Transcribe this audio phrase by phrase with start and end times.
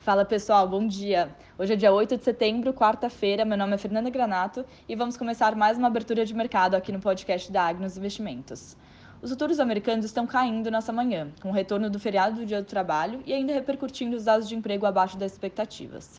[0.00, 1.30] Fala pessoal, bom dia!
[1.58, 3.44] Hoje é dia 8 de setembro, quarta-feira.
[3.44, 6.98] Meu nome é Fernanda Granato e vamos começar mais uma abertura de mercado aqui no
[6.98, 8.78] podcast da Agnos Investimentos.
[9.20, 12.66] Os futuros americanos estão caindo nessa manhã, com o retorno do feriado do Dia do
[12.66, 16.18] Trabalho e ainda repercutindo os dados de emprego abaixo das expectativas,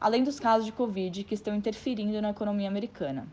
[0.00, 3.28] além dos casos de Covid que estão interferindo na economia americana.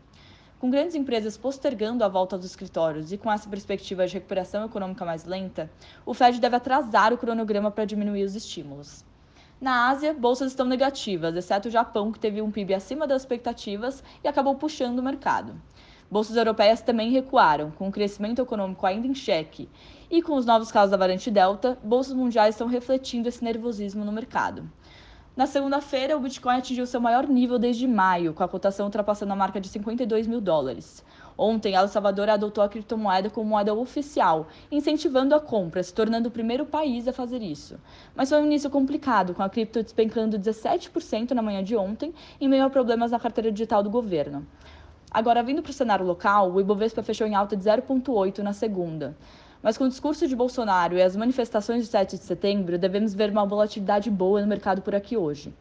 [0.60, 5.06] Com grandes empresas postergando a volta dos escritórios e com essa perspectiva de recuperação econômica
[5.06, 5.70] mais lenta,
[6.04, 9.02] o Fed deve atrasar o cronograma para diminuir os estímulos.
[9.58, 14.04] Na Ásia, bolsas estão negativas, exceto o Japão, que teve um PIB acima das expectativas
[14.22, 15.54] e acabou puxando o mercado.
[16.10, 19.66] Bolsas europeias também recuaram, com o crescimento econômico ainda em xeque.
[20.10, 24.12] E com os novos casos da variante Delta, bolsas mundiais estão refletindo esse nervosismo no
[24.12, 24.70] mercado.
[25.34, 29.36] Na segunda-feira, o Bitcoin atingiu seu maior nível desde maio, com a cotação ultrapassando a
[29.36, 31.02] marca de 52 mil dólares.
[31.38, 36.32] Ontem, El Salvador adotou a criptomoeda como moeda oficial, incentivando a compra, se tornando o
[36.32, 37.78] primeiro país a fazer isso.
[38.14, 42.48] Mas foi um início complicado, com a cripto despencando 17% na manhã de ontem, em
[42.48, 44.46] meio a problemas na carteira digital do governo.
[45.10, 49.14] Agora, vindo para o cenário local, o Ibovespa fechou em alta de 0,8 na segunda.
[49.62, 53.30] Mas com o discurso de Bolsonaro e as manifestações de 7 de setembro, devemos ver
[53.30, 55.52] uma volatilidade boa no mercado por aqui hoje.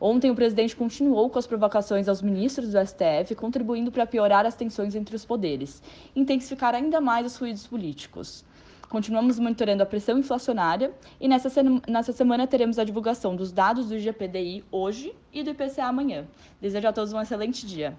[0.00, 4.54] Ontem, o presidente continuou com as provocações aos ministros do STF, contribuindo para piorar as
[4.54, 5.82] tensões entre os poderes,
[6.14, 8.44] intensificar ainda mais os ruídos políticos.
[8.88, 11.50] Continuamos monitorando a pressão inflacionária e nessa,
[11.88, 16.24] nessa semana teremos a divulgação dos dados do IGPDI hoje e do IPCA amanhã.
[16.60, 17.96] Desejo a todos um excelente dia.